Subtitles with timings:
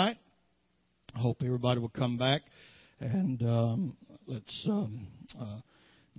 [0.00, 0.18] tonight.
[1.14, 2.42] I hope everybody will come back
[3.00, 5.06] and um, let's um,
[5.38, 5.58] uh,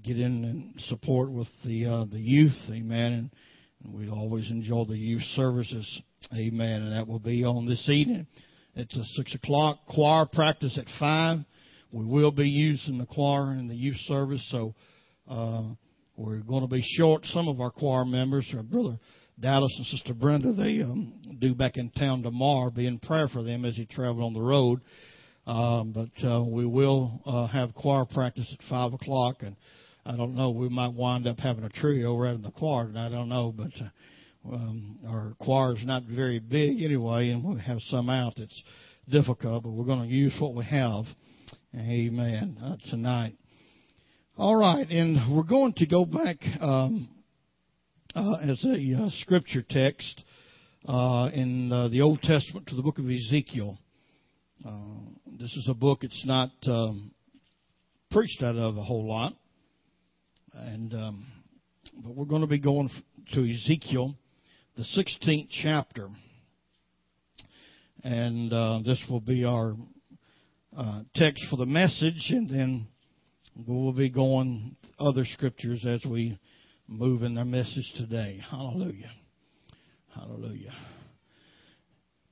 [0.03, 3.13] get in and support with the uh, the youth, amen.
[3.13, 3.31] And,
[3.83, 6.83] and we always enjoy the youth services, amen.
[6.83, 8.27] And that will be on this evening.
[8.75, 11.39] It's a six o'clock choir practice at five.
[11.91, 14.75] We will be using the choir in the youth service, so
[15.27, 15.63] uh,
[16.15, 18.47] we're going to be short some of our choir members.
[18.55, 18.99] Our brother
[19.41, 22.69] Dallas and Sister Brenda, they um, do back in town tomorrow.
[22.69, 24.81] Be in prayer for them as he travel on the road.
[25.47, 29.55] Um, but uh, we will uh, have choir practice at five o'clock, and
[30.05, 30.51] I don't know.
[30.51, 33.51] We might wind up having a trio right in the choir, and I don't know.
[33.51, 38.33] But uh, um, our choir is not very big anyway, and we have some out
[38.37, 38.63] that's
[39.09, 39.63] difficult.
[39.63, 41.05] But we're going to use what we have.
[41.75, 42.57] Amen.
[42.63, 43.35] Uh, tonight.
[44.37, 47.09] All right, and we're going to go back um,
[48.15, 50.23] uh, as a uh, scripture text
[50.87, 53.77] uh, in uh, the Old Testament to the book of Ezekiel.
[54.65, 54.71] Uh,
[55.39, 57.11] this is a book it's not um,
[58.11, 59.33] preached out of a whole lot,
[60.53, 61.25] and um,
[62.03, 62.89] but we're going to be going
[63.33, 64.15] to Ezekiel,
[64.75, 66.09] the 16th chapter,
[68.03, 69.75] and uh, this will be our
[71.15, 72.87] text for the message, and then
[73.55, 76.37] we will be going other scriptures as we
[76.91, 78.41] move in their message today.
[78.51, 79.11] Hallelujah.
[80.13, 80.73] Hallelujah.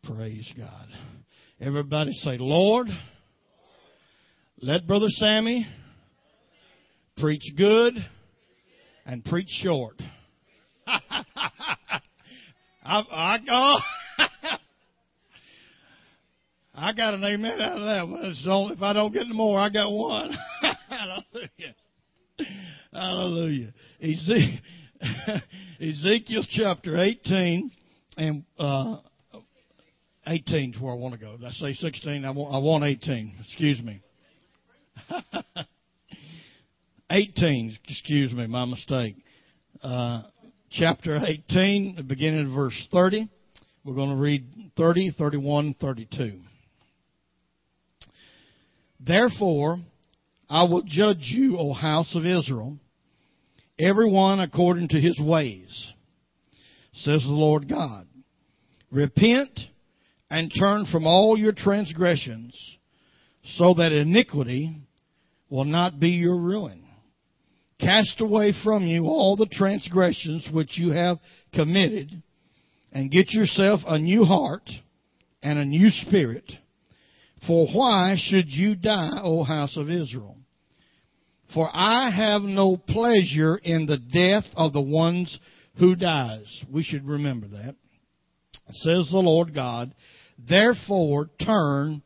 [0.03, 0.87] Praise God.
[1.61, 2.87] Everybody say, Lord,
[4.61, 5.65] let Brother Sammy
[7.17, 7.93] preach good
[9.05, 9.95] and preach short.
[10.87, 11.01] I,
[12.83, 13.77] I, oh,
[16.75, 18.71] I got an amen out of that one.
[18.73, 20.37] If I don't get more, I got one.
[20.89, 21.75] Hallelujah.
[22.93, 23.73] Hallelujah.
[25.81, 27.71] Ezekiel chapter 18
[28.17, 28.97] and uh,
[30.27, 31.35] 18 is where I want to go.
[31.45, 32.25] I say 16?
[32.25, 33.35] I want, I want 18.
[33.45, 34.01] Excuse me.
[37.11, 39.15] 18, excuse me, my mistake.
[39.81, 40.23] Uh,
[40.71, 43.29] chapter 18, beginning of verse 30.
[43.83, 44.45] We're going to read
[44.77, 46.39] 30, 31, 32.
[48.99, 49.77] Therefore,
[50.49, 52.77] I will judge you, O house of Israel,
[53.77, 55.93] everyone according to his ways,
[56.93, 58.07] says the Lord God.
[58.91, 59.59] Repent
[60.31, 62.55] and turn from all your transgressions,
[63.57, 64.75] so that iniquity
[65.49, 66.83] will not be your ruin.
[67.79, 71.17] Cast away from you all the transgressions which you have
[71.53, 72.23] committed,
[72.91, 74.67] and get yourself a new heart
[75.43, 76.51] and a new spirit.
[77.47, 80.35] For why should you die, O house of Israel?
[81.53, 85.37] For I have no pleasure in the death of the ones
[85.77, 86.45] who dies.
[86.71, 87.75] We should remember that.
[88.71, 89.93] Says the Lord God.
[90.47, 92.01] Therefore turn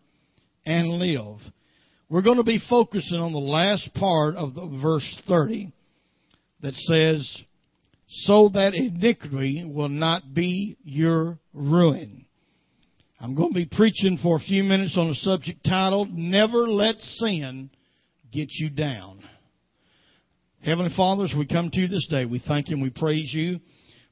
[0.65, 1.39] and live.
[2.09, 5.71] We're going to be focusing on the last part of the verse 30
[6.61, 7.41] that says,
[8.07, 12.25] so that iniquity will not be your ruin.
[13.19, 16.99] I'm going to be preaching for a few minutes on a subject titled, Never Let
[16.99, 17.69] Sin
[18.31, 19.23] Get You Down.
[20.63, 23.33] Heavenly Father, as we come to you this day, we thank you and we praise
[23.33, 23.59] you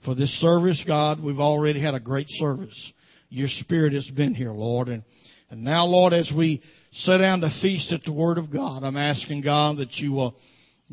[0.04, 1.24] for this service, God.
[1.24, 2.92] We've already had a great service.
[3.30, 4.90] Your Spirit has been here, Lord.
[4.90, 5.04] And,
[5.50, 8.98] and now, Lord, as we sit down to feast at the Word of God, I'm
[8.98, 10.36] asking, God, that you will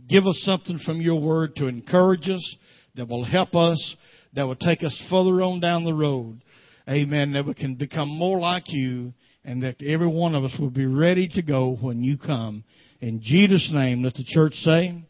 [0.08, 2.56] give us something from your Word to encourage us,
[2.94, 3.96] that will help us,
[4.34, 6.40] that will take us further on down the road.
[6.88, 7.32] Amen.
[7.32, 9.12] That we can become more like you
[9.44, 12.62] and that every one of us will be ready to go when you come.
[13.00, 15.02] In Jesus' name, let the church say,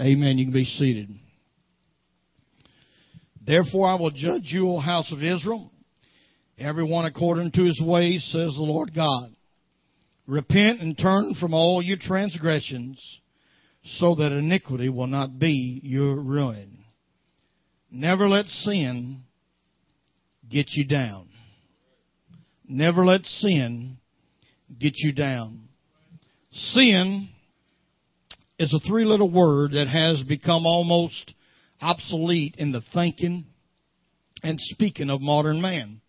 [0.00, 0.38] Amen.
[0.38, 1.08] You can be seated.
[3.46, 5.70] Therefore I will judge you, O house of Israel,
[6.58, 9.34] everyone according to his ways, says the Lord God.
[10.26, 13.00] Repent and turn from all your transgressions,
[13.98, 16.78] so that iniquity will not be your ruin.
[17.90, 19.22] Never let sin
[20.50, 21.28] get you down.
[22.66, 23.98] Never let sin
[24.78, 25.68] get you down.
[26.50, 27.28] Sin
[28.58, 31.34] is a three letter word that has become almost
[31.80, 33.46] obsolete in the thinking
[34.42, 36.00] and speaking of modern man.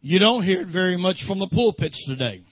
[0.00, 2.42] You don't hear it very much from the pulpits today.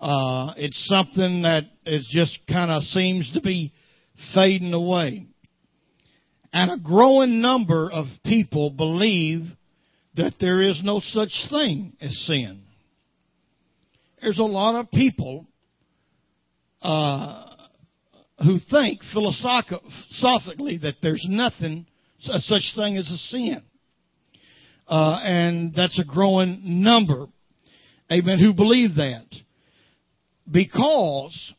[0.00, 3.72] Uh, it's something that is just kind of seems to be
[4.34, 5.26] fading away.
[6.52, 9.46] And a growing number of people believe
[10.16, 12.62] that there is no such thing as sin.
[14.20, 15.46] There's a lot of people
[16.82, 17.44] uh,
[18.42, 21.86] who think philosophically that there's nothing
[22.20, 23.62] such thing as a sin.
[24.88, 27.26] uh, and that's a growing number.
[28.10, 28.38] Amen.
[28.38, 29.26] Who believe that?
[30.50, 31.52] Because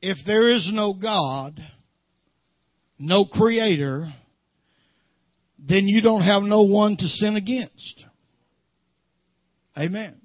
[0.00, 1.60] if there is no God,
[2.98, 4.12] no Creator,
[5.58, 8.04] then you don't have no one to sin against.
[9.76, 10.20] Amen.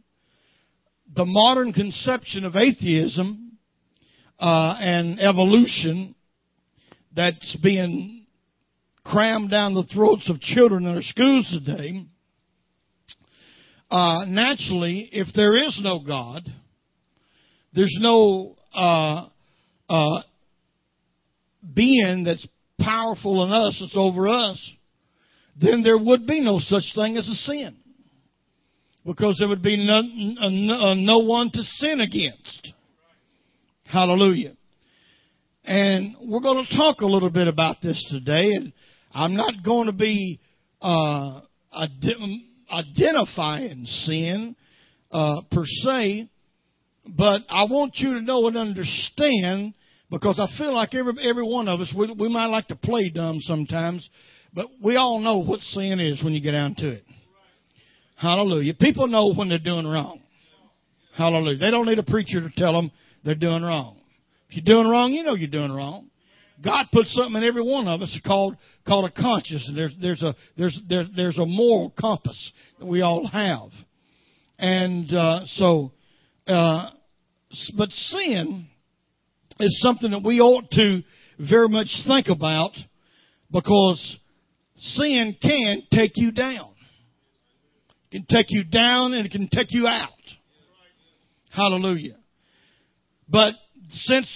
[1.16, 3.49] The modern conception of atheism
[4.40, 6.16] uh, and evolution
[7.16, 8.26] that's being
[9.04, 12.06] crammed down the throats of children in our schools today,
[13.92, 16.44] uh, naturally, if there is no God,
[17.74, 19.28] there's no uh,
[19.90, 20.22] uh,
[21.74, 22.48] being that's
[22.80, 24.72] powerful in us, that's over us,
[25.60, 27.76] then there would be no such thing as a sin.
[29.06, 30.02] Because there would be no,
[30.94, 32.74] no one to sin against.
[33.92, 34.54] Hallelujah.
[35.64, 38.52] And we're going to talk a little bit about this today.
[38.54, 38.72] And
[39.14, 40.40] I'm not going to be
[40.80, 41.42] uh,
[42.72, 44.56] identifying sin
[45.12, 46.30] uh, per se,
[47.08, 49.74] but I want you to know and understand
[50.12, 53.10] because I feel like every every one of us we, we might like to play
[53.10, 54.08] dumb sometimes,
[54.54, 57.06] but we all know what sin is when you get down to it.
[58.18, 58.76] Hallelujah.
[58.76, 60.22] People know when they're doing wrong.
[61.18, 61.58] Hallelujah.
[61.58, 62.92] They don't need a preacher to tell them
[63.24, 63.98] they're doing wrong.
[64.50, 66.10] If you're doing wrong, you know you're doing wrong.
[66.64, 69.66] God put something in every one of us called called a conscience.
[69.68, 73.70] And there's there's a there's there, there's a moral compass that we all have,
[74.58, 75.92] and uh, so,
[76.48, 76.90] uh,
[77.78, 78.68] but sin
[79.60, 81.02] is something that we ought to
[81.40, 82.72] very much think about
[83.52, 84.18] because
[84.78, 86.72] sin can take you down.
[88.12, 90.10] It can take you down and it can take you out.
[91.52, 92.16] Hallelujah.
[93.30, 93.54] But
[93.92, 94.28] since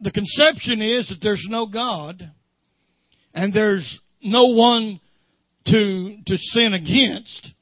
[0.00, 2.22] the conception is that there's no God
[3.34, 5.00] and there's no one
[5.66, 7.52] to, to sin against,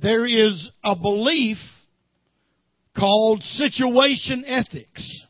[0.00, 1.58] there is a belief
[2.96, 5.24] called situation ethics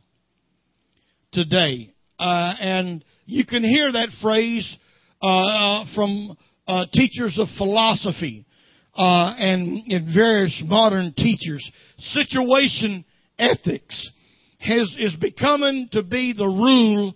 [1.33, 1.93] today.
[2.19, 4.77] Uh, and you can hear that phrase
[5.23, 6.37] uh, uh from
[6.69, 8.47] uh, teachers of philosophy
[8.95, 11.69] uh, and, and various modern teachers.
[11.99, 13.05] Situation
[13.38, 14.11] ethics
[14.59, 17.15] has, is becoming to be the rule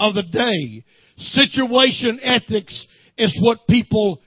[0.00, 0.84] of the day.
[1.18, 2.86] Situation ethics
[3.16, 4.20] is what people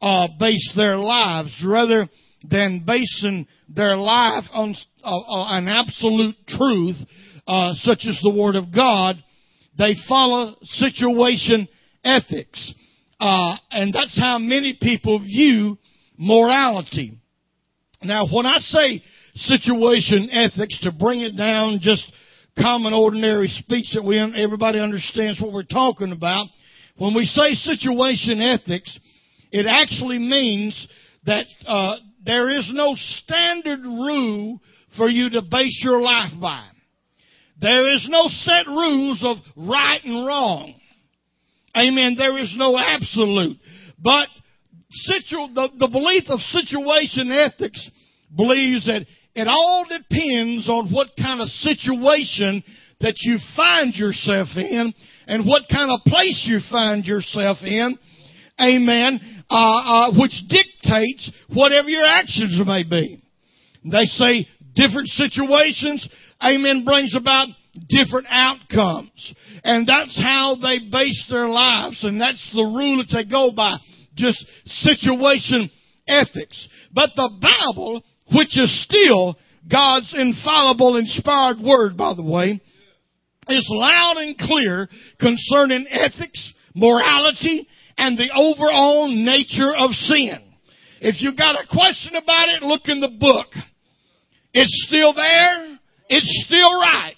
[0.00, 2.08] uh, base their lives rather
[2.48, 6.96] than basing their life on uh, uh, an absolute truth,
[7.46, 9.22] uh, such as the Word of God.
[9.76, 11.68] They follow situation
[12.04, 12.74] ethics.
[13.20, 15.76] Uh, and that's how many people view
[16.16, 17.18] morality.
[18.02, 19.02] Now, when I say
[19.34, 22.10] situation ethics to bring it down just
[22.60, 26.46] common ordinary speech that we everybody understands what we're talking about.
[26.96, 28.98] When we say situation ethics,
[29.52, 30.88] it actually means
[31.24, 34.60] that uh, there is no standard rule
[34.96, 36.66] for you to base your life by.
[37.60, 40.74] There is no set rules of right and wrong.
[41.76, 42.14] Amen.
[42.16, 43.58] There is no absolute.
[43.98, 44.28] But
[44.90, 47.88] situ- the, the belief of situation ethics
[48.34, 49.06] believes that
[49.38, 52.64] it all depends on what kind of situation
[53.00, 54.92] that you find yourself in
[55.28, 57.96] and what kind of place you find yourself in.
[58.60, 59.44] Amen.
[59.48, 63.22] Uh, uh, which dictates whatever your actions may be.
[63.84, 66.08] They say different situations,
[66.42, 67.46] amen, brings about
[67.88, 69.34] different outcomes.
[69.62, 72.02] And that's how they base their lives.
[72.02, 73.76] And that's the rule that they go by.
[74.16, 75.70] Just situation
[76.08, 76.68] ethics.
[76.92, 78.02] But the Bible
[78.34, 79.38] which is still
[79.70, 82.60] God's infallible, inspired word, by the way,
[83.48, 84.88] is loud and clear
[85.20, 87.66] concerning ethics, morality,
[87.96, 90.52] and the overall nature of sin.
[91.00, 93.46] If you got a question about it, look in the book.
[94.52, 95.78] It's still there.
[96.08, 97.14] It's still right.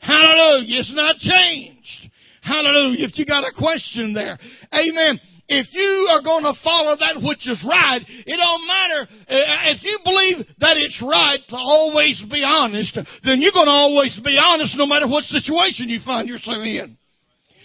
[0.00, 0.80] Hallelujah.
[0.80, 2.10] It's not changed.
[2.42, 3.06] Hallelujah.
[3.06, 4.38] If you got a question there.
[4.72, 9.00] Amen if you are going to follow that which is right, it don't matter.
[9.28, 13.74] Uh, if you believe that it's right to always be honest, then you're going to
[13.74, 16.96] always be honest no matter what situation you find yourself in.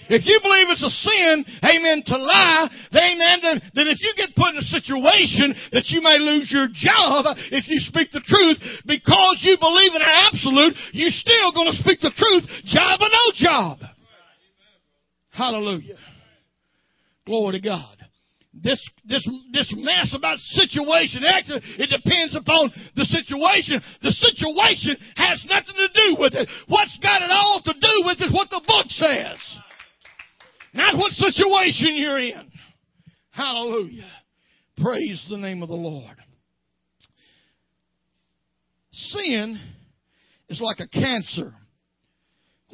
[0.09, 4.35] If you believe it's a sin, amen, to lie, amen, then, then if you get
[4.35, 8.57] put in a situation that you may lose your job if you speak the truth
[8.87, 13.11] because you believe in an absolute, you're still going to speak the truth, job or
[13.11, 13.79] no job.
[15.31, 15.99] Hallelujah.
[17.27, 17.97] Glory to God.
[18.53, 23.81] This, this, this mess about situation, actually, it depends upon the situation.
[24.01, 26.49] The situation has nothing to do with it.
[26.67, 29.37] What's got it all to do with is what the book says.
[30.73, 32.49] Not what situation you're in.
[33.31, 34.09] Hallelujah.
[34.77, 36.15] Praise the name of the Lord.
[38.91, 39.59] Sin
[40.47, 41.53] is like a cancer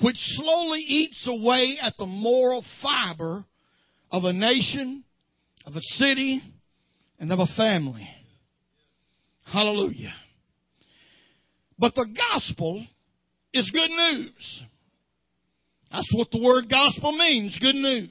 [0.01, 3.45] which slowly eats away at the moral fiber
[4.13, 5.03] of a nation,
[5.65, 6.41] of a city,
[7.19, 8.07] and of a family.
[9.51, 10.13] Hallelujah.
[11.79, 12.85] But the gospel
[13.53, 14.63] is good news.
[15.91, 18.09] That's what the word gospel means, good news.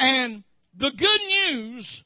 [0.00, 0.42] And
[0.78, 2.02] the good news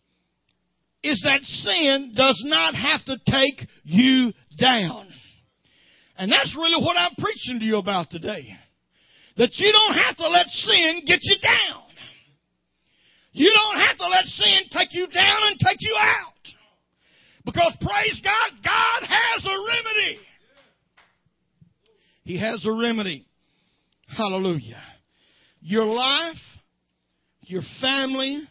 [1.03, 5.09] is that sin does not have to take you down.
[6.19, 8.55] And that's really what I'm preaching to you about today.
[9.39, 11.88] That you don't have to let sin get you down.
[13.38, 16.33] You don't have to let sin take you down and take you out.
[17.45, 20.21] Because praise God, God has a remedy.
[22.25, 23.26] He has a remedy.
[24.09, 24.83] Hallelujah.
[25.61, 26.37] Your life,
[27.42, 28.42] your family,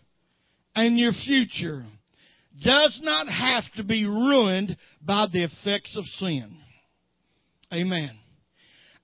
[0.74, 1.84] and your future
[2.64, 6.56] does not have to be ruined by the effects of sin.
[7.74, 8.12] Amen.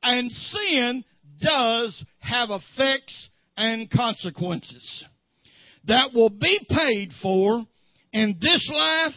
[0.01, 1.03] And sin
[1.41, 5.05] does have effects and consequences
[5.85, 7.65] that will be paid for
[8.11, 9.13] in this life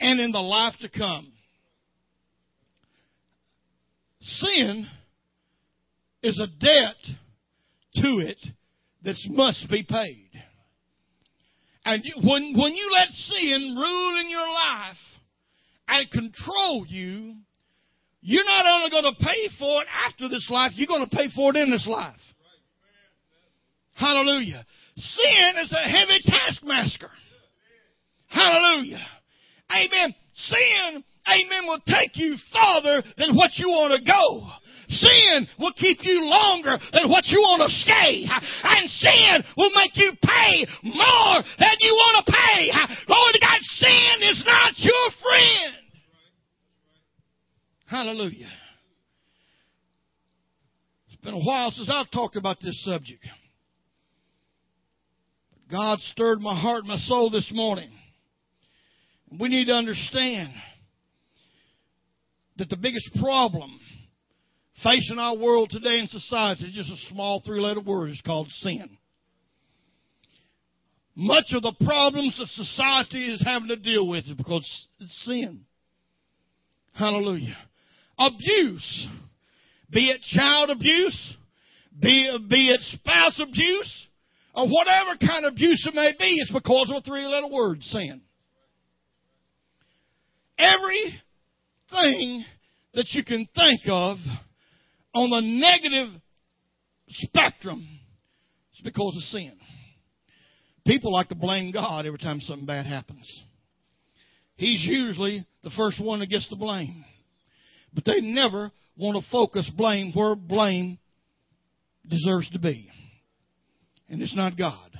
[0.00, 1.32] and in the life to come.
[4.22, 4.86] Sin
[6.22, 7.16] is a debt
[7.96, 8.38] to it
[9.02, 10.30] that must be paid.
[11.84, 14.96] And when, when you let sin rule in your life
[15.88, 17.34] and control you,
[18.20, 21.28] you're not only going to pay for it after this life, you're going to pay
[21.34, 22.20] for it in this life.
[23.94, 24.64] Hallelujah.
[25.00, 27.10] Sin is a heavy taskmaster.
[28.28, 29.04] Hallelujah.
[29.70, 30.14] Amen.
[30.34, 34.46] Sin, amen, will take you farther than what you want to go.
[34.88, 38.26] Sin will keep you longer than what you want to stay.
[38.64, 42.70] And sin will make you pay more than you want to pay.
[43.08, 45.76] Lord God, sin is not your friend.
[47.86, 48.50] Hallelujah.
[51.08, 53.24] It's been a while since I've talked about this subject.
[55.70, 57.90] God stirred my heart and my soul this morning.
[59.38, 60.50] We need to understand
[62.56, 63.78] that the biggest problem
[64.82, 68.10] facing our world today in society is just a small three letter word.
[68.10, 68.98] It's called sin.
[71.14, 75.60] Much of the problems that society is having to deal with is because it's sin.
[76.94, 77.56] Hallelujah.
[78.18, 79.08] Abuse,
[79.90, 81.34] be it child abuse,
[81.98, 84.06] be, be it spouse abuse,
[84.60, 87.82] or whatever kind of abuse it may be, it's because of a three letter word,
[87.82, 88.20] sin.
[90.58, 92.44] Everything
[92.94, 94.18] that you can think of
[95.14, 96.20] on the negative
[97.08, 97.86] spectrum
[98.74, 99.52] is because of sin.
[100.86, 103.26] People like to blame God every time something bad happens.
[104.56, 107.04] He's usually the first one that gets the blame.
[107.94, 110.98] But they never want to focus blame where blame
[112.06, 112.90] deserves to be.
[114.10, 114.90] And it's not God.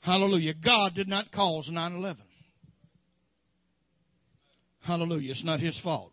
[0.00, 0.54] Hallelujah.
[0.54, 2.22] God did not cause 9 11.
[4.82, 5.32] Hallelujah.
[5.32, 6.12] It's not his fault.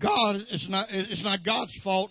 [0.00, 2.10] God, it's not, it's not God's fault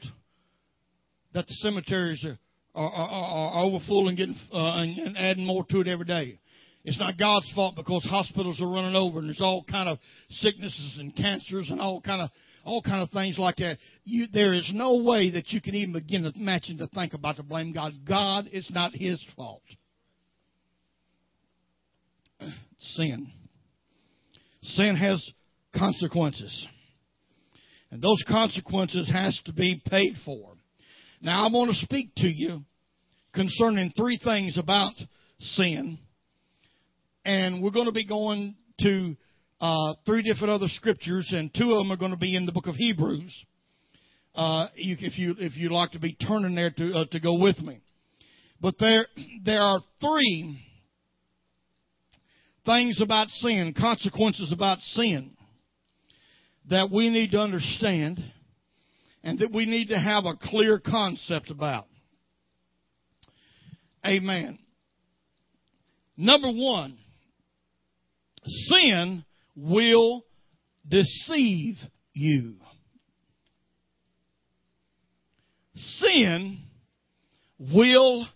[1.34, 2.38] that the cemeteries are,
[2.76, 6.40] are, are, are overfull and getting, uh, and, and adding more to it every day.
[6.86, 9.98] It's not God's fault because hospitals are running over and there's all kind of
[10.30, 12.30] sicknesses and cancers and all kind of
[12.64, 13.78] all kind of things like that.
[14.04, 17.38] You, there is no way that you can even begin to imagine to think about
[17.38, 17.94] to blame God.
[18.08, 19.64] God is not His fault.
[22.80, 23.32] Sin.
[24.64, 25.24] Sin has
[25.76, 26.68] consequences.
[27.92, 30.54] And those consequences has to be paid for.
[31.22, 32.64] Now I want to speak to you
[33.34, 34.94] concerning three things about
[35.40, 36.00] sin.
[37.26, 39.16] And we're going to be going to
[39.62, 42.52] uh, three different other scriptures, and two of them are going to be in the
[42.52, 43.46] book of Hebrews.
[44.34, 47.36] Uh, you, if you if you'd like to be turning there to uh, to go
[47.36, 47.80] with me,
[48.60, 49.06] but there
[49.46, 50.66] there are three
[52.66, 55.36] things about sin, consequences about sin
[56.70, 58.20] that we need to understand
[59.24, 61.86] and that we need to have a clear concept about.
[64.06, 64.58] Amen.
[66.18, 66.98] Number one,
[68.46, 69.24] sin
[69.62, 70.26] will
[70.88, 71.76] deceive
[72.14, 72.56] you.
[75.76, 76.60] Sin
[77.60, 78.28] will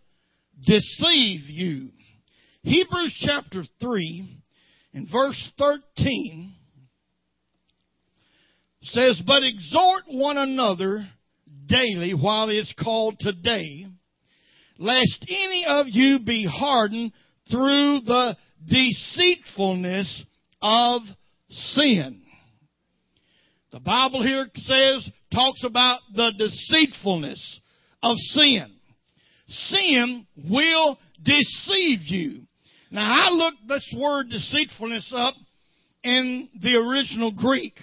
[0.63, 1.89] deceive you.
[2.61, 4.39] Hebrews chapter 3
[4.93, 6.53] and verse 13
[8.83, 11.07] says, But exhort one another
[11.65, 13.87] daily while it is called today,
[14.77, 17.11] lest any of you be hardened
[17.49, 20.23] through the deceitfulness
[20.65, 21.03] of
[21.49, 22.23] sin.
[23.71, 27.59] The Bible here says, talks about the deceitfulness
[28.01, 28.73] of sin.
[29.47, 32.41] Sin will deceive you.
[32.89, 35.35] Now I looked this word deceitfulness up
[36.03, 37.77] in the original Greek.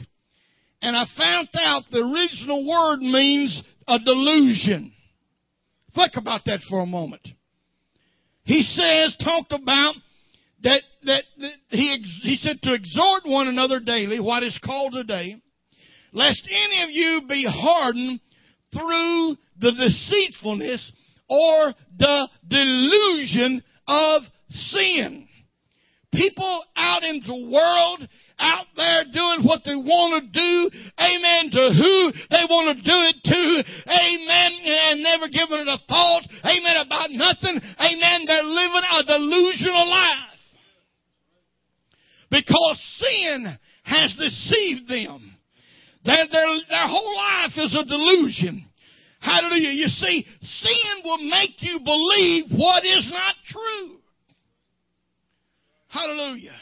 [0.80, 4.92] And I found out the original word means a delusion.
[5.94, 7.28] Think about that for a moment.
[8.42, 9.94] He says, talk about
[10.64, 15.36] that, that, that he, he said to exhort one another daily, what is called today,
[16.12, 18.20] lest any of you be hardened
[18.72, 20.92] through the deceitfulness
[21.28, 25.28] or the delusion of sin.
[26.12, 28.06] People out in the world
[28.38, 30.70] out there doing what they want to do.
[30.98, 31.50] Amen.
[31.52, 33.64] To who they want to do it to.
[33.88, 34.50] Amen.
[34.66, 36.28] And never giving it a thought.
[36.44, 36.76] Amen.
[36.84, 37.60] About nothing.
[37.80, 38.24] Amen.
[38.26, 40.32] They're living a delusional life.
[42.32, 45.36] Because sin has deceived them.
[46.06, 48.64] Their, their, their whole life is a delusion.
[49.20, 49.68] Hallelujah.
[49.68, 53.98] You see, sin will make you believe what is not true.
[55.88, 56.56] Hallelujah.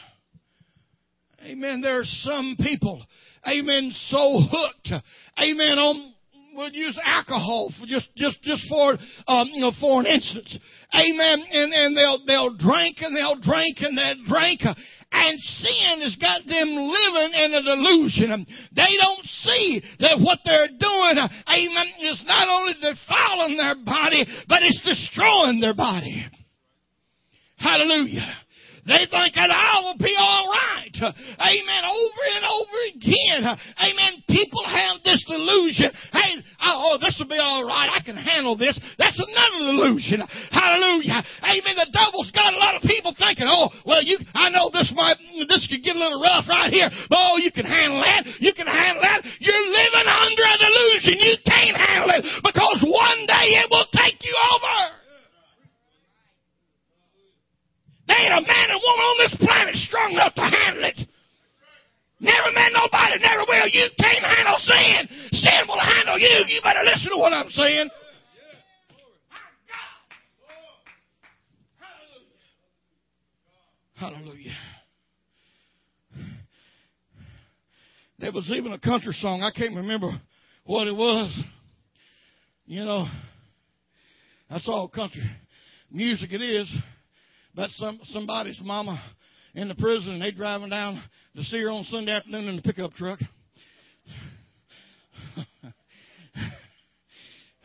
[1.45, 1.79] Amen.
[1.81, 3.03] There are some people,
[3.47, 4.91] amen, so hooked,
[5.39, 6.13] amen, on
[6.53, 8.97] would use alcohol for just just just for
[9.27, 10.57] um, you know for an instance,
[10.93, 11.45] amen.
[11.51, 14.61] And and they'll they'll drink and they'll drink and they'll drink,
[15.11, 18.45] and sin has got them living in a delusion.
[18.75, 24.63] They don't see that what they're doing, amen, is not only defiling their body, but
[24.63, 26.25] it's destroying their body.
[27.57, 28.37] Hallelujah.
[28.85, 30.89] They think that all will be all right.
[30.97, 31.81] Amen.
[31.85, 33.41] Over and over again.
[33.77, 34.11] Amen.
[34.25, 35.93] People have this delusion.
[36.11, 37.93] Hey, oh, oh, this will be all right.
[37.93, 38.77] I can handle this.
[38.97, 40.25] That's another delusion.
[40.49, 41.21] Hallelujah.
[41.45, 41.75] Amen.
[41.77, 45.17] The devil's got a lot of people thinking, oh, well, you, I know this might,
[45.45, 46.89] this could get a little rough right here.
[47.09, 48.25] But, oh, you can handle that.
[48.41, 49.21] You can handle that.
[49.39, 51.21] You're living under a delusion.
[51.21, 55.00] You can't handle it because one day it will take you over.
[58.11, 60.99] There ain't a man and woman on this planet strong enough to handle it.
[62.19, 63.67] Never met nobody, never will.
[63.69, 65.07] You can't handle sin.
[65.31, 66.27] Sin will handle you.
[66.27, 67.89] You better listen to what I'm saying.
[73.95, 74.57] Hallelujah.
[78.19, 79.41] There was even a country song.
[79.41, 80.11] I can't remember
[80.65, 81.43] what it was.
[82.65, 83.07] You know,
[84.49, 85.23] that's all country
[85.89, 86.69] music it is.
[87.53, 89.01] But some somebody's mama
[89.53, 91.01] in the prison and they driving down
[91.35, 93.19] to see her on Sunday afternoon in the pickup truck.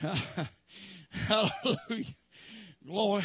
[1.28, 2.14] Hallelujah.
[2.84, 3.24] Glory.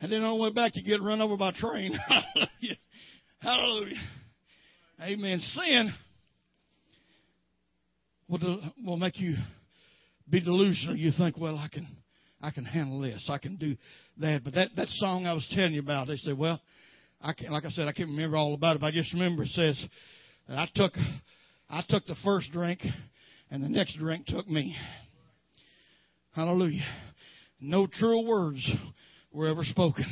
[0.00, 1.92] And then on the way back you get run over by a train.
[2.08, 2.76] Hallelujah.
[3.40, 4.00] Hallelujah.
[5.02, 5.40] Amen.
[5.54, 5.92] Sin
[8.28, 9.36] will, will make you
[10.28, 10.96] be delusional.
[10.96, 11.86] You think, well, I can
[12.44, 13.24] I can handle this.
[13.30, 13.74] I can do
[14.18, 14.44] that.
[14.44, 16.60] But that, that song I was telling you about, they said, well,
[17.22, 19.44] I can't, like I said, I can't remember all about it, but I just remember
[19.44, 19.82] it says
[20.46, 20.92] I took,
[21.70, 22.80] I took the first drink
[23.50, 24.76] and the next drink took me.
[26.32, 26.84] Hallelujah.
[27.60, 28.70] No true words
[29.32, 30.04] were ever spoken.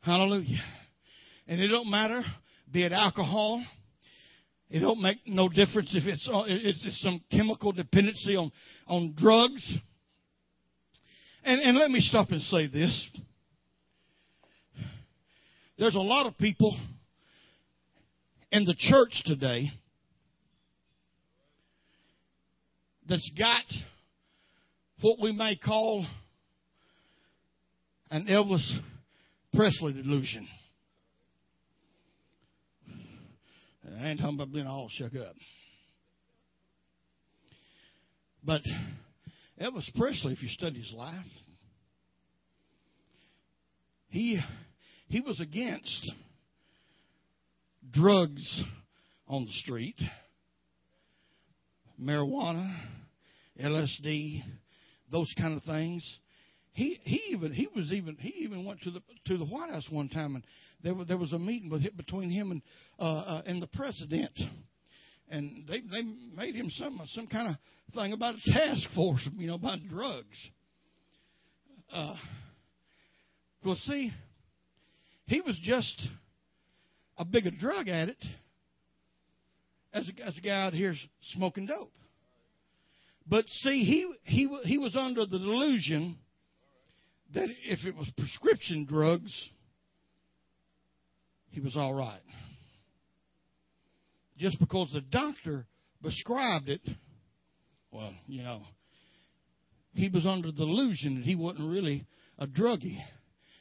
[0.00, 0.62] Hallelujah.
[1.46, 2.22] And it don't matter,
[2.70, 3.62] be it alcohol,
[4.70, 8.50] it don't make no difference if it's, it's some chemical dependency on,
[8.86, 9.62] on drugs
[11.44, 13.08] and, and let me stop and say this.
[15.78, 16.76] There's a lot of people
[18.50, 19.72] in the church today
[23.08, 23.64] that's got
[25.00, 26.06] what we may call
[28.10, 28.64] an Elvis
[29.54, 30.46] Presley delusion.
[34.00, 35.34] I ain't talking about being all shook up.
[38.44, 38.62] But
[39.60, 41.24] Elvis Presley, if you study his life,
[44.08, 44.40] he
[45.08, 46.12] he was against
[47.90, 48.64] drugs
[49.28, 49.96] on the street,
[52.00, 52.74] marijuana,
[53.62, 54.42] LSD,
[55.10, 56.18] those kind of things.
[56.72, 59.86] He he even he was even he even went to the to the White House
[59.90, 60.44] one time and
[60.82, 62.62] there was there was a meeting between him and
[62.98, 64.32] uh, uh, and the president
[65.32, 66.02] and they they
[66.36, 70.36] made him some some kind of thing about a task force, you know, about drugs.
[71.92, 72.14] Uh,
[73.64, 74.12] well, see,
[75.26, 76.08] he was just
[77.16, 78.24] a bigger drug addict
[79.92, 80.94] as a, as a guy out here
[81.34, 81.92] smoking dope.
[83.26, 86.18] But see, he he he was under the delusion
[87.34, 89.32] that if it was prescription drugs,
[91.50, 92.20] he was all right.
[94.42, 95.66] Just because the doctor
[96.02, 96.80] prescribed it,
[97.92, 98.62] well, you know,
[99.94, 102.04] he was under the illusion that he wasn't really
[102.40, 102.98] a druggie.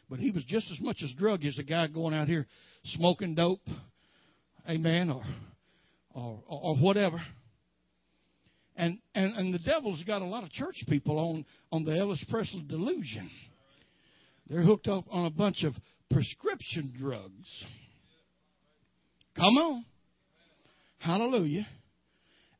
[0.09, 2.47] But he was just as much as druggy as a guy going out here
[2.85, 3.61] smoking dope,
[4.67, 5.21] amen, or
[6.15, 7.21] or, or whatever.
[8.75, 12.27] And, and and the devil's got a lot of church people on on the Elvis
[12.27, 13.29] Presley delusion.
[14.49, 15.75] They're hooked up on a bunch of
[16.09, 17.65] prescription drugs.
[19.35, 19.85] Come on.
[21.01, 21.67] Hallelujah.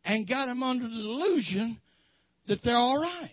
[0.04, 1.80] And got them under the delusion
[2.48, 3.30] that they're all right.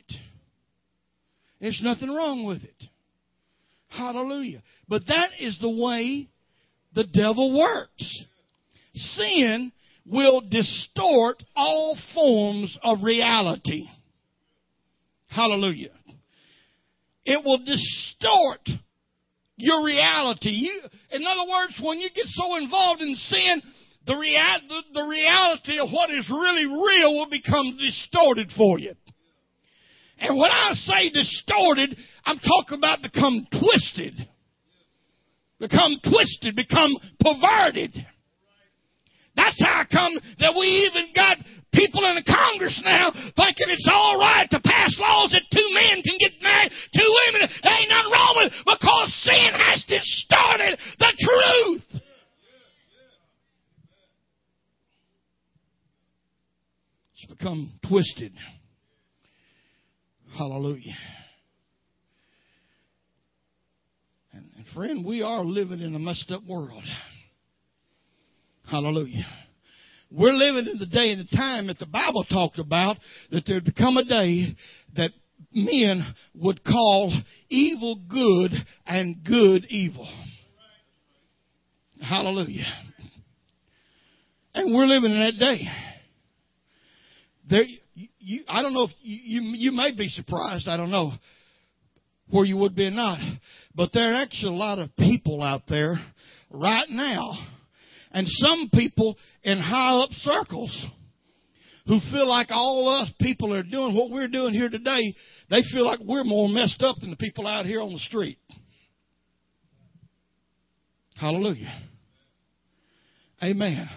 [1.61, 2.85] There's nothing wrong with it.
[3.89, 4.63] Hallelujah.
[4.87, 6.29] But that is the way
[6.95, 8.25] the devil works.
[8.95, 9.73] Sin
[10.05, 13.87] will distort all forms of reality.
[15.29, 15.91] Hallelujah.
[17.25, 18.61] It will distort
[19.57, 20.51] your reality.
[20.51, 23.63] You, in other words, when you get so involved in sin,
[24.09, 28.95] the, rea- the, the reality of what is really real will become distorted for you.
[30.19, 34.15] And when I say distorted, I'm talking about become twisted.
[35.61, 37.95] Become twisted, become perverted.
[39.37, 41.37] That's how come that we even got
[41.73, 46.03] people in the Congress now thinking it's all right to pass laws that two men
[46.03, 47.47] can get married, two women.
[47.63, 51.88] There ain't nothing wrong with it because sin has distorted the truth.
[57.19, 58.33] It's become twisted.
[60.37, 60.95] Hallelujah.
[64.33, 66.85] And, and friend, we are living in a messed up world.
[68.71, 69.27] Hallelujah.
[70.13, 72.99] We're living in the day and the time that the Bible talked about
[73.33, 74.57] that there'd come a day
[74.97, 75.11] that
[75.53, 77.13] men would call
[77.49, 78.53] evil good
[78.87, 80.09] and good evil.
[82.01, 82.67] Hallelujah.
[84.55, 85.69] And we're living in that day.
[87.49, 90.69] There, you, I don't know if you, you, you may be surprised.
[90.69, 91.13] I don't know
[92.31, 93.21] where you would be or not.
[93.75, 95.99] But there are actually a lot of people out there
[96.51, 97.33] right now,
[98.13, 100.87] and some people in high up circles
[101.87, 105.15] who feel like all us people are doing what we're doing here today.
[105.49, 108.39] They feel like we're more messed up than the people out here on the street.
[111.17, 111.73] Hallelujah.
[113.43, 113.89] Amen.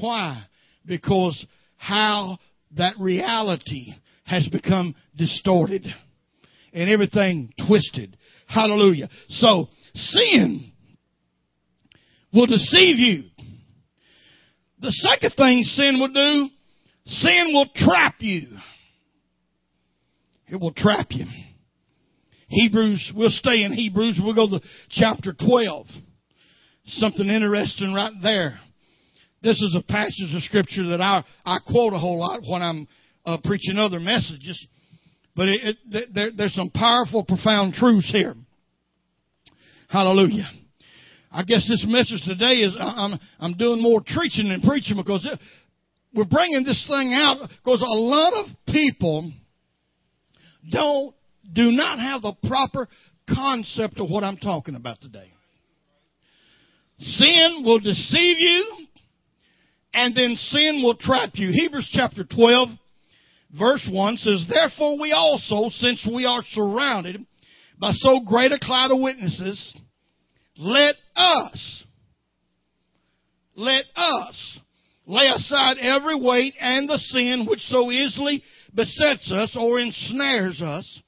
[0.00, 0.44] Why?
[0.86, 1.44] Because
[1.76, 2.38] how
[2.76, 5.86] that reality has become distorted
[6.72, 8.16] and everything twisted.
[8.46, 9.08] Hallelujah.
[9.28, 10.72] So, sin
[12.32, 13.24] will deceive you.
[14.80, 16.48] The second thing sin will do,
[17.06, 18.48] sin will trap you.
[20.48, 21.26] It will trap you.
[22.48, 25.86] Hebrews, we'll stay in Hebrews, we'll go to chapter 12.
[26.86, 28.58] Something interesting right there.
[29.42, 32.86] This is a passage of scripture that I, I quote a whole lot when I'm
[33.24, 34.66] uh, preaching other messages.
[35.34, 38.34] But it, it, there, there's some powerful, profound truths here.
[39.88, 40.48] Hallelujah.
[41.32, 45.38] I guess this message today is I'm, I'm doing more preaching than preaching because it,
[46.12, 49.32] we're bringing this thing out because a lot of people
[50.70, 51.14] don't,
[51.52, 52.88] do not have the proper
[53.32, 55.32] concept of what I'm talking about today.
[56.98, 58.79] Sin will deceive you
[59.92, 61.50] and then sin will trap you.
[61.52, 62.68] Hebrews chapter 12
[63.58, 67.24] verse 1 says, Therefore we also, since we are surrounded
[67.78, 69.74] by so great a cloud of witnesses,
[70.56, 71.84] let us,
[73.56, 74.58] let us
[75.06, 78.42] lay aside every weight and the sin which so easily
[78.74, 81.00] besets us or ensnares us.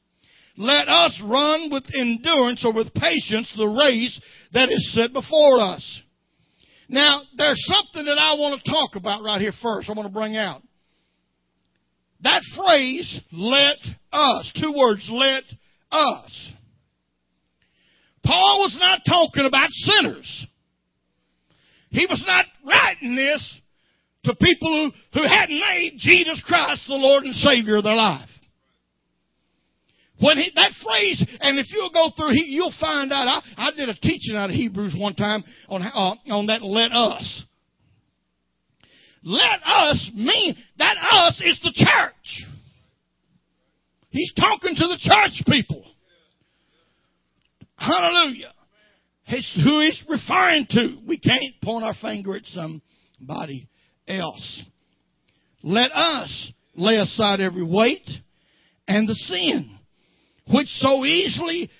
[0.56, 4.20] Let us run with endurance or with patience the race
[4.52, 6.02] that is set before us
[6.92, 9.88] now, there's something that I want to talk about right here first.
[9.88, 10.62] I want to bring out.
[12.20, 13.78] That phrase, let
[14.12, 15.42] us, two words, let
[15.90, 16.50] us.
[18.22, 20.46] Paul was not talking about sinners.
[21.88, 23.58] He was not writing this
[24.24, 28.28] to people who, who hadn't made Jesus Christ the Lord and Savior of their life.
[30.22, 33.26] When he, that phrase, and if you'll go through, he, you'll find out.
[33.26, 36.62] I, I did a teaching out of Hebrews one time on uh, on that.
[36.62, 37.42] Let us.
[39.24, 42.48] Let us mean that us is the church.
[44.10, 45.84] He's talking to the church people.
[47.76, 48.52] Hallelujah.
[49.26, 50.98] It's who he's referring to.
[51.06, 53.68] We can't point our finger at somebody
[54.06, 54.62] else.
[55.62, 58.08] Let us lay aside every weight
[58.86, 59.78] and the sin
[60.50, 61.70] which so easily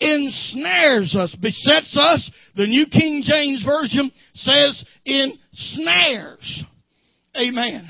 [0.00, 2.30] ensnares us, besets us.
[2.54, 6.64] The New King James Version says ensnares.
[7.36, 7.88] Amen.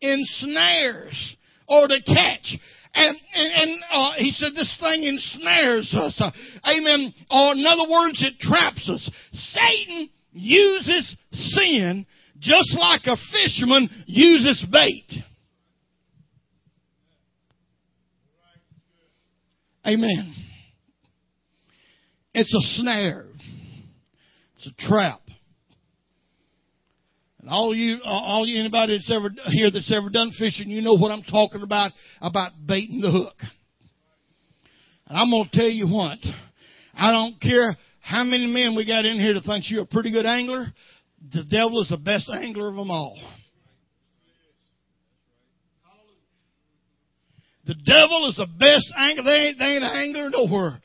[0.00, 1.36] Ensnares
[1.68, 2.58] or to catch.
[2.94, 6.20] And, and, and uh, he said this thing ensnares us.
[6.20, 6.30] Uh,
[6.64, 7.12] amen.
[7.30, 9.10] Or in other words, it traps us.
[9.32, 12.06] Satan uses sin
[12.38, 15.06] just like a fisherman uses bait.
[19.86, 20.34] Amen.
[22.32, 23.26] It's a snare.
[24.56, 25.20] It's a trap.
[27.40, 30.80] And all you, uh, all you, anybody that's ever here that's ever done fishing, you
[30.80, 31.92] know what I'm talking about,
[32.22, 33.36] about baiting the hook.
[35.06, 36.18] And I'm going to tell you what,
[36.94, 40.10] I don't care how many men we got in here that thinks you're a pretty
[40.10, 40.72] good angler,
[41.32, 43.18] the devil is the best angler of them all.
[47.66, 49.24] The devil is the best angler.
[49.24, 50.80] They ain't, they ain't an angler nowhere.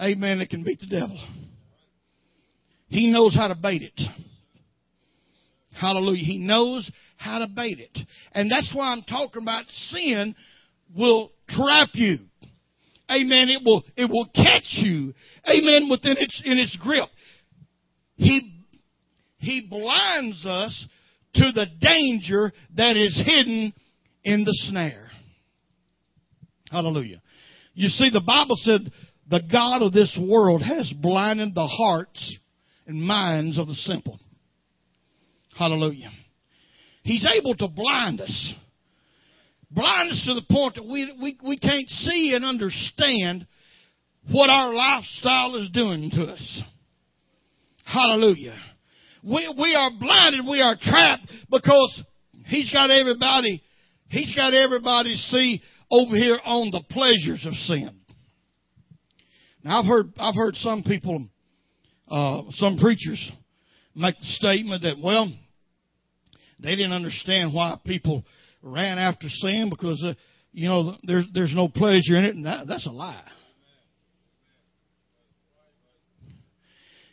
[0.00, 0.38] Amen.
[0.38, 1.18] That can beat the devil.
[2.88, 4.00] He knows how to bait it.
[5.72, 6.24] Hallelujah.
[6.24, 7.98] He knows how to bait it.
[8.32, 10.34] And that's why I'm talking about sin
[10.94, 12.18] will trap you.
[13.10, 13.48] Amen.
[13.48, 15.14] It will, it will catch you.
[15.48, 15.88] Amen.
[15.90, 17.08] Within its, in its grip.
[18.16, 18.64] He,
[19.38, 20.86] he blinds us
[21.34, 23.72] to the danger that is hidden
[24.24, 25.07] in the snare.
[26.70, 27.22] Hallelujah.
[27.74, 28.92] You see, the Bible said
[29.30, 32.36] the God of this world has blinded the hearts
[32.86, 34.18] and minds of the simple.
[35.56, 36.10] Hallelujah.
[37.02, 38.54] He's able to blind us.
[39.70, 43.46] Blind us to the point that we, we, we can't see and understand
[44.30, 46.62] what our lifestyle is doing to us.
[47.84, 48.56] Hallelujah.
[49.22, 52.02] We, we are blinded, we are trapped because
[52.46, 53.62] he's got everybody,
[54.08, 57.90] he's got everybody see over here on the pleasures of sin.
[59.62, 61.26] Now I've heard, I've heard some people,
[62.08, 63.32] uh, some preachers
[63.94, 65.32] make the statement that, well,
[66.60, 68.24] they didn't understand why people
[68.62, 70.14] ran after sin because, uh,
[70.52, 73.22] you know, there's there's no pleasure in it, and that, that's a lie.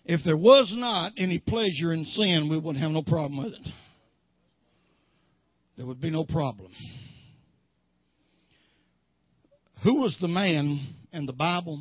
[0.05, 3.67] If there was not any pleasure in sin, we wouldn't have no problem with it.
[5.77, 6.71] There would be no problem.
[9.85, 10.79] Who was the man
[11.13, 11.79] in the Bible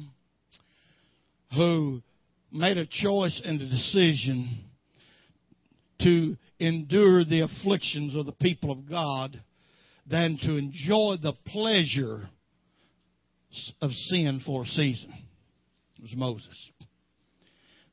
[1.55, 2.03] who
[2.53, 4.63] made a choice and a decision
[6.03, 9.43] to endure the afflictions of the people of God
[10.07, 12.29] than to enjoy the pleasure
[13.81, 15.15] of sin for a season.
[15.97, 16.71] It was Moses.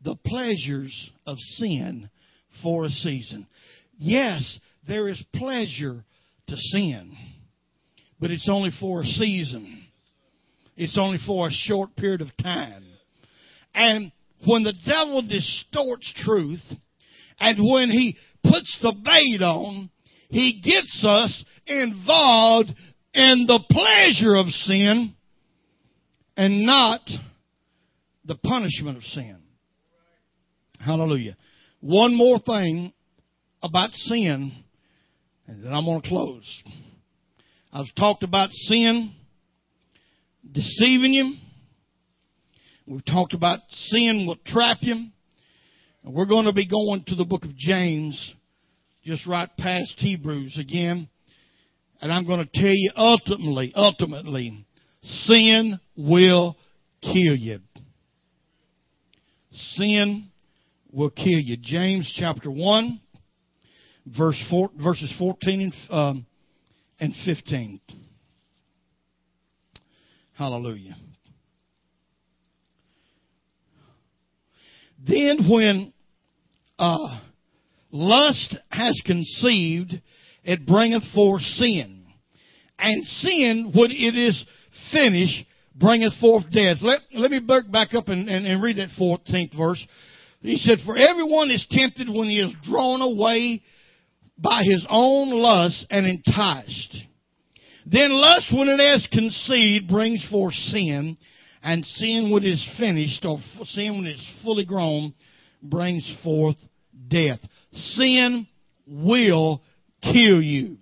[0.01, 2.09] The pleasures of sin
[2.61, 3.47] for a season.
[3.97, 6.03] Yes, there is pleasure
[6.47, 7.15] to sin,
[8.19, 9.80] but it's only for a season.
[10.81, 12.83] It's only for a short period of time.
[13.75, 14.11] And
[14.47, 16.63] when the devil distorts truth,
[17.39, 19.91] and when he puts the bait on,
[20.29, 22.73] he gets us involved
[23.13, 25.13] in the pleasure of sin
[26.35, 27.01] and not
[28.25, 29.37] the punishment of sin.
[30.79, 31.37] Hallelujah.
[31.81, 32.91] One more thing
[33.61, 34.51] about sin,
[35.45, 36.63] and then I'm going to close.
[37.71, 39.13] I've talked about sin
[40.49, 41.33] deceiving you.
[42.87, 44.95] We've talked about sin will trap you.
[46.03, 48.33] And we're going to be going to the book of James,
[49.03, 51.07] just right past Hebrews again.
[52.01, 54.65] And I'm going to tell you ultimately, ultimately,
[55.25, 56.57] sin will
[57.01, 57.59] kill you.
[59.51, 60.29] Sin
[60.91, 61.57] will kill you.
[61.57, 62.99] James chapter 1,
[64.17, 66.25] verse four, verses 14 and, um,
[66.99, 67.79] and 15.
[70.41, 70.97] Hallelujah.
[75.07, 75.93] Then when
[76.79, 77.19] uh,
[77.91, 80.01] lust has conceived,
[80.43, 82.07] it bringeth forth sin.
[82.79, 84.43] And sin, when it is
[84.91, 86.77] finished, bringeth forth death.
[86.81, 89.85] Let, let me back up and, and, and read that 14th verse.
[90.41, 93.61] He said, For everyone is tempted when he is drawn away
[94.39, 96.97] by his own lust and enticed.
[97.85, 101.17] Then lust, when it has conceived, brings forth sin.
[101.63, 105.13] And sin, when it is finished, or sin, when it is fully grown,
[105.61, 106.55] brings forth
[107.07, 107.39] death.
[107.73, 108.47] Sin
[108.87, 109.61] will
[110.01, 110.77] kill you.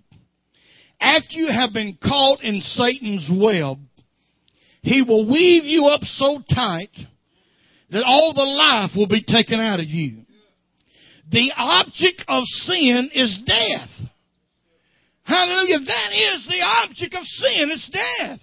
[1.00, 3.78] After you have been caught in Satan's web,
[4.82, 6.90] he will weave you up so tight
[7.90, 10.22] that all the life will be taken out of you.
[11.30, 14.09] The object of sin is death.
[15.30, 15.78] Hallelujah.
[15.86, 17.70] That is the object of sin.
[17.70, 18.40] It's death.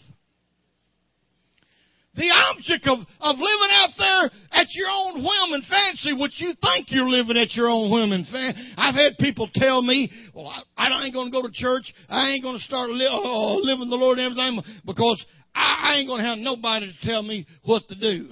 [2.18, 6.54] the object of, of living out there at your own whim and fancy, what you
[6.64, 8.60] think you're living at your own whim and fancy.
[8.76, 11.94] I've had people tell me, well, I, I ain't going to go to church.
[12.10, 15.24] I ain't going to start li- uh, living the Lord and everything because
[15.54, 18.30] I, I ain't going to have nobody to tell me what to do.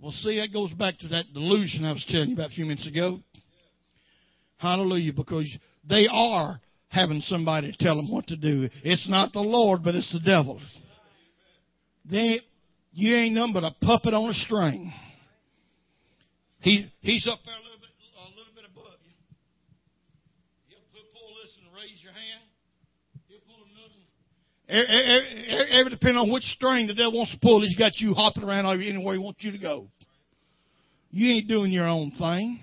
[0.00, 2.64] Well, see, that goes back to that delusion I was telling you about a few
[2.64, 3.20] minutes ago.
[4.58, 5.50] Hallelujah, because
[5.88, 8.68] they are having somebody tell them what to do.
[8.82, 10.60] It's not the Lord, but it's the devil.
[12.10, 12.40] They,
[12.92, 14.92] you ain't nothing but a puppet on a string.
[16.60, 19.12] He, he's up there a little bit, a little bit above you.
[20.68, 22.42] He'll pull this and raise your hand.
[23.28, 24.00] He'll pull another.
[24.68, 28.44] Every, every, depending on which string the devil wants to pull, he's got you hopping
[28.44, 29.88] around anywhere he wants you to go.
[31.10, 32.60] You ain't doing your own thing.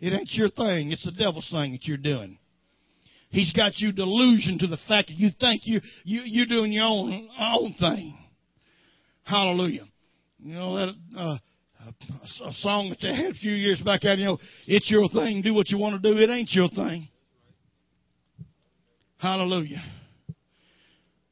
[0.00, 0.92] It ain't your thing.
[0.92, 2.38] It's the devil's thing that you're doing.
[3.36, 6.86] He's got you delusion to the fact that you think you, you you're doing your
[6.86, 8.16] own own thing.
[9.24, 9.84] Hallelujah.
[10.38, 11.36] You know that uh,
[12.46, 14.04] a song that they had a few years back.
[14.04, 15.42] You know, it's your thing.
[15.42, 16.16] Do what you want to do.
[16.16, 17.10] It ain't your thing.
[19.18, 19.82] Hallelujah.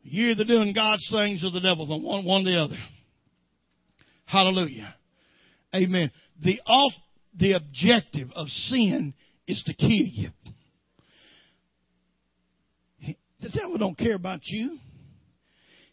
[0.02, 2.76] You're either doing God's things or the devil's on one, one or the other.
[4.26, 4.94] Hallelujah.
[5.74, 6.10] Amen.
[6.44, 6.60] The
[7.34, 9.14] the objective of sin
[9.48, 10.28] is to kill you.
[13.44, 14.78] The devil don't care about you.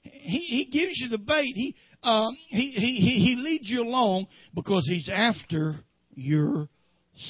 [0.03, 1.53] He, he gives you the bait.
[1.53, 5.75] He, um, he, he, he, leads you along because he's after
[6.15, 6.69] your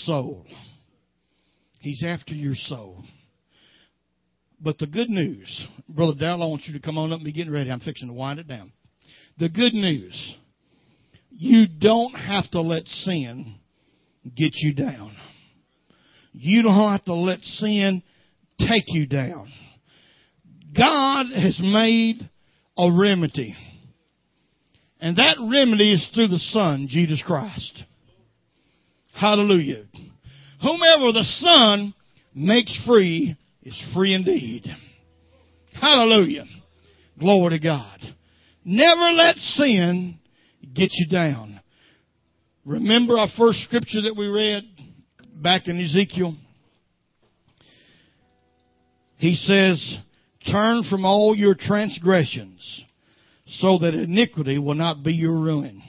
[0.05, 0.45] soul.
[1.79, 3.03] He's after your soul.
[4.61, 7.31] But the good news, Brother Dowell, I want you to come on up and be
[7.31, 7.71] getting ready.
[7.71, 8.71] I'm fixing to wind it down.
[9.39, 10.35] The good news,
[11.31, 13.55] you don't have to let sin
[14.35, 15.15] get you down.
[16.31, 18.03] You don't have to let sin
[18.59, 19.51] take you down.
[20.75, 22.29] God has made
[22.77, 23.55] a remedy.
[24.99, 27.83] And that remedy is through the Son, Jesus Christ.
[29.13, 29.85] Hallelujah.
[30.61, 31.93] Whomever the Son
[32.33, 34.65] makes free is free indeed.
[35.73, 36.45] Hallelujah.
[37.19, 37.99] Glory to God.
[38.63, 40.19] Never let sin
[40.73, 41.59] get you down.
[42.63, 44.63] Remember our first scripture that we read
[45.35, 46.35] back in Ezekiel?
[49.17, 49.97] He says,
[50.49, 52.83] Turn from all your transgressions,
[53.59, 55.83] so that iniquity will not be your ruin.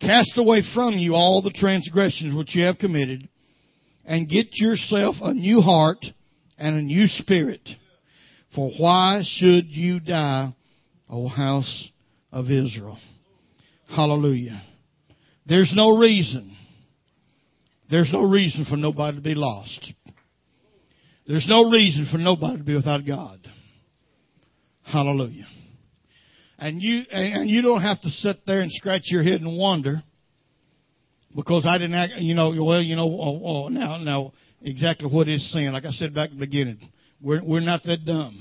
[0.00, 3.28] Cast away from you all the transgressions which you have committed,
[4.04, 6.04] and get yourself a new heart
[6.58, 7.66] and a new spirit.
[8.54, 10.54] For why should you die,
[11.08, 11.88] O house
[12.32, 12.98] of Israel?
[13.88, 14.62] Hallelujah.
[15.46, 16.56] There's no reason.
[17.90, 19.92] There's no reason for nobody to be lost.
[21.26, 23.40] There's no reason for nobody to be without God.
[24.82, 25.46] Hallelujah.
[26.58, 30.02] And you and you don't have to sit there and scratch your head and wonder
[31.34, 32.14] because I didn't act.
[32.16, 35.72] You know, well, you know, oh, oh, now now exactly what is sin.
[35.72, 36.78] Like I said back at the beginning,
[37.20, 38.40] we're we're not that dumb.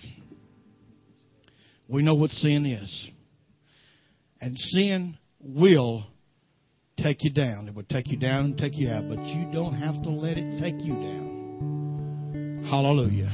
[1.90, 3.10] We know what sin is,
[4.40, 6.06] and sin will
[7.00, 7.68] take you down.
[7.68, 10.38] It will take you down and take you out, but you don't have to let
[10.38, 11.45] it take you down.
[12.70, 13.32] Hallelujah.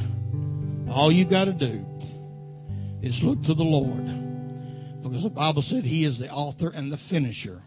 [0.90, 1.86] All you got to do
[3.02, 5.02] is look to the Lord.
[5.02, 7.62] Because the Bible said He is the author and the finisher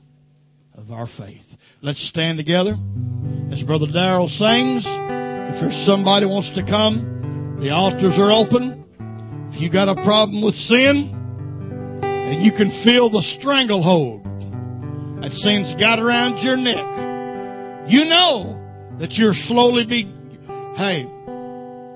[0.77, 1.45] of our faith.
[1.81, 2.77] Let's stand together
[3.51, 4.85] as Brother Darrell sings.
[4.87, 8.85] If there's somebody wants to come, the altars are open.
[9.53, 11.13] If you got a problem with sin
[12.03, 14.25] and you can feel the stranglehold
[15.23, 18.61] that sin's got around your neck, you know
[19.01, 20.13] that you're slowly be.
[20.77, 21.07] Hey,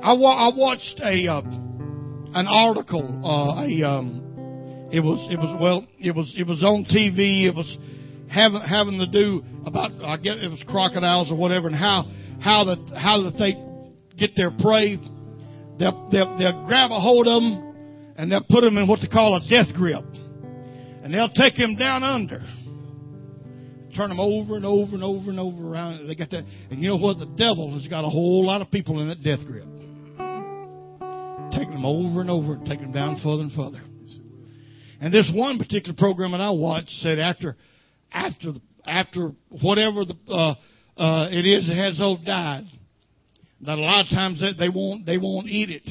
[0.09, 1.33] I, wa- I watched a.
[1.33, 1.42] Uh,
[2.35, 3.21] an article.
[3.25, 7.44] Uh, a um, it was it was well it was it was on TV.
[7.44, 7.77] It was
[8.31, 12.05] having having to do about I guess it was crocodiles or whatever, and how
[12.40, 13.57] how the how that they
[14.16, 14.99] get their prey.
[15.79, 19.07] They'll, they'll they'll grab a hold of them and they'll put them in what they
[19.07, 20.04] call a death grip,
[21.02, 22.40] and they'll take them down under.
[23.96, 26.06] Turn them over and over and over and over around.
[26.06, 27.19] They got that, and you know what?
[27.19, 29.67] The devil has got a whole lot of people in that death grip
[31.53, 33.81] taking them over and over and taking them down further and further.
[35.01, 37.57] And this one particular program that I watched said after,
[38.13, 38.53] after,
[38.85, 39.33] after
[39.63, 40.55] whatever the, uh,
[40.96, 42.65] uh, it is that has those died,
[43.61, 45.88] that a lot of times they, they won't, they won't eat it.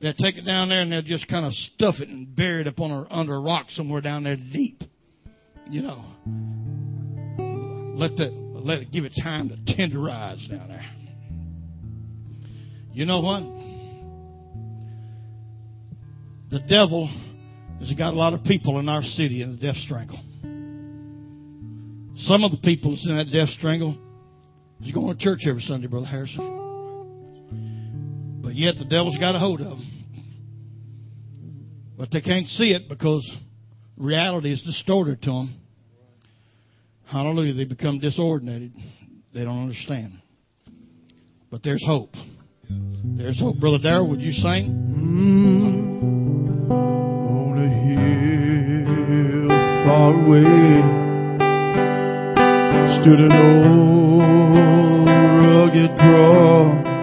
[0.00, 2.66] They'll take it down there and they'll just kind of stuff it and bury it
[2.66, 4.82] up on a, under a rock somewhere down there deep.
[5.68, 6.04] You know,
[7.96, 10.84] let that, let it give it time to tenderize down there.
[12.92, 13.42] You know what?
[16.54, 17.10] The devil
[17.80, 20.20] has got a lot of people in our city in the death strangle.
[22.28, 23.98] Some of the people that's in that death strangle
[24.80, 26.60] is going to church every Sunday, Brother Harrison.
[28.40, 30.06] But yet the devil's got a hold of them.
[31.98, 33.28] But they can't see it because
[33.96, 35.60] reality is distorted to them.
[37.06, 37.54] Hallelujah.
[37.54, 38.72] They become disordinated.
[39.34, 40.22] They don't understand.
[41.50, 42.14] But there's hope.
[42.70, 43.58] There's hope.
[43.58, 44.70] Brother Darrell, would you sing?
[44.70, 45.63] Mm,
[49.94, 50.42] far away
[52.96, 55.08] stood an old
[55.40, 56.93] rugged cross,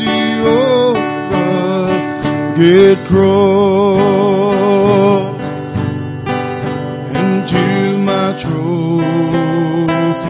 [0.00, 0.98] the old
[2.58, 3.53] rugged cross.